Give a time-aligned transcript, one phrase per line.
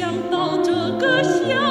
[0.00, 1.69] 想到这个小